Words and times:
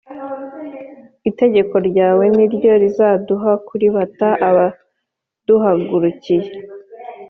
Itegeko 1.29 1.75
ryawe 1.89 2.23
ni 2.35 2.45
ryo 2.53 2.71
rizaduha 2.81 3.51
kuribata 3.67 4.27
abaduhagurukiye 4.49 6.49